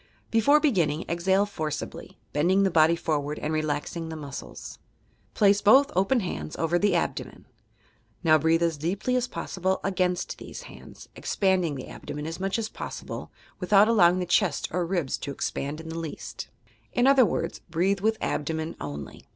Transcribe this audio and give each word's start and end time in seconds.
Before 0.31 0.59
beginning, 0.59 1.05
exhale 1.07 1.45
forcibly, 1.45 2.17
bending 2.33 2.63
the 2.63 2.71
body 2.71 2.95
forward, 2.95 3.37
and 3.37 3.53
relaxing 3.53 4.09
the 4.09 4.15
muscles. 4.15 4.79
Place 5.35 5.61
both 5.61 5.91
open 5.95 6.21
hands 6.21 6.55
over 6.55 6.79
the 6.79 6.95
abdomen. 6.95 7.45
Now 8.23 8.39
breathe 8.39 8.63
as 8.63 8.77
deeply 8.79 9.15
as 9.15 9.27
possible 9.27 9.79
against 9.83 10.39
these 10.39 10.63
hands, 10.63 11.07
expanding 11.15 11.75
the 11.75 11.87
abdomen 11.87 12.25
as 12.25 12.39
much 12.39 12.57
as 12.57 12.67
possible, 12.67 13.29
without 13.59 13.87
allowing 13.87 14.17
the 14.17 14.25
chest 14.25 14.67
or 14.71 14.87
ribs 14.87 15.19
to 15.19 15.29
expand 15.29 15.79
in 15.79 15.89
the 15.89 15.99
least. 15.99 16.47
In 16.93 17.05
64 17.05 17.05
YOUR 17.05 17.05
PSYCHIC 17.05 17.05
POWERS 17.05 17.11
other 17.11 17.25
words, 17.31 17.61
breathe 17.69 17.99
with 17.99 18.17
abdomen 18.21 18.75
only. 18.81 19.27